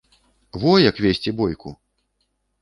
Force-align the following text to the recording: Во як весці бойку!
Во 0.63 0.71
як 0.89 1.01
весці 1.07 1.35
бойку! 1.43 1.75